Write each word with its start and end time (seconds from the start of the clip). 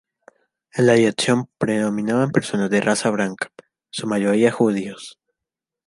En 0.73 0.87
la 0.87 0.93
dirección 0.93 1.47
predominaban 1.59 2.31
personas 2.31 2.71
de 2.71 2.81
raza 2.81 3.11
blanca, 3.11 3.51
en 3.59 3.63
su 3.91 4.07
mayoría 4.07 4.51
judíos. 4.51 5.19